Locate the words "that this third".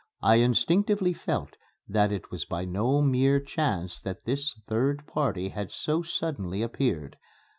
4.01-5.05